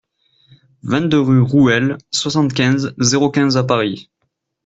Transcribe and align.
vingt-deux 0.81 1.19
rue 1.21 1.41
Rouelle, 1.43 1.99
soixante-quinze, 2.09 2.95
zéro 2.97 3.29
quinze 3.29 3.55
à 3.55 3.63
Paris 3.63 4.09